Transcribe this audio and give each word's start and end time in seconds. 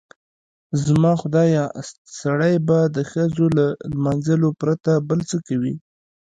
زما 0.85 1.13
خدایه 1.21 1.63
سړی 2.21 2.53
به 2.67 2.77
د 2.95 2.97
ښځو 3.11 3.45
له 3.57 3.65
لمانځلو 3.91 4.49
پرته 4.61 4.91
بل 5.07 5.19
څه 5.29 5.37
کوي؟ 5.47 5.73